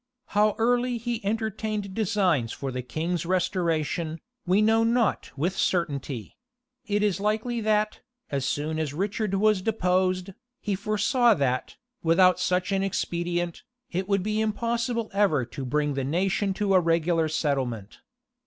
[0.33, 6.35] How early he entertained designs for the king's restoration, we know not with certainty:
[6.87, 8.01] it is likely that,
[8.31, 13.61] as soon as Richard was deposed, he foresaw that, without such an expedient,
[13.91, 17.99] it would be impossible ever to bring the nation to a regular settlement.